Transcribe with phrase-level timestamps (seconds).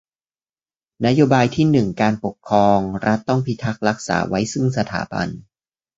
[1.05, 5.27] นโยบายที่หนึ่งการปกป้อง รัฐต้องพิทักษ์รักษาไว้ซึ่งสถาบัน